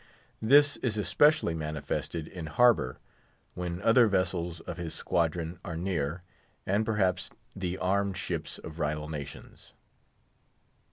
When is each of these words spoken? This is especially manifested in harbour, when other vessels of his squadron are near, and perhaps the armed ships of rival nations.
This 0.41 0.77
is 0.77 0.97
especially 0.97 1.53
manifested 1.53 2.27
in 2.27 2.47
harbour, 2.47 2.97
when 3.53 3.79
other 3.83 4.07
vessels 4.07 4.59
of 4.61 4.77
his 4.77 4.95
squadron 4.95 5.59
are 5.63 5.77
near, 5.77 6.23
and 6.65 6.83
perhaps 6.83 7.29
the 7.55 7.77
armed 7.77 8.17
ships 8.17 8.57
of 8.57 8.79
rival 8.79 9.09
nations. 9.09 9.73